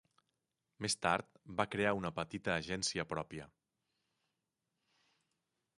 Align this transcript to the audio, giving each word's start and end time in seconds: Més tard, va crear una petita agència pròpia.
Més 0.85 0.95
tard, 1.05 1.27
va 1.59 1.67
crear 1.75 1.91
una 1.99 2.11
petita 2.21 2.55
agència 2.61 3.07
pròpia. 3.13 3.47